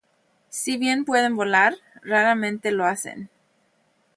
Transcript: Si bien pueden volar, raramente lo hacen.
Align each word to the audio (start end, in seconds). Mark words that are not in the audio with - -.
Si 0.49 0.77
bien 0.77 1.05
pueden 1.05 1.35
volar, 1.35 1.75
raramente 2.01 2.71
lo 2.71 2.85
hacen. 2.87 3.29